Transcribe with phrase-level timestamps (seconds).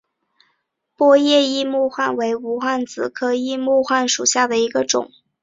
[0.95, 5.11] 波叶异木患为无患子科异木患属下的一个种。